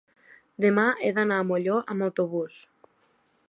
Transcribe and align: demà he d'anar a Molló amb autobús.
demà 0.65 0.85
he 1.03 1.11
d'anar 1.19 1.39
a 1.41 1.45
Molló 1.51 1.77
amb 1.95 2.09
autobús. 2.09 2.57